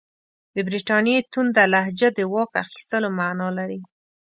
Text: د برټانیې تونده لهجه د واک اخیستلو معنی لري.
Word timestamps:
د 0.55 0.57
برټانیې 0.67 1.19
تونده 1.33 1.63
لهجه 1.73 2.09
د 2.13 2.19
واک 2.33 2.51
اخیستلو 2.63 3.07
معنی 3.17 3.49
لري. 3.57 3.79